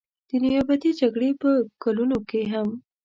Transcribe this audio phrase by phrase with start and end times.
[0.29, 1.49] د نیابتي جګړې په
[1.83, 2.69] کلونو کې هم.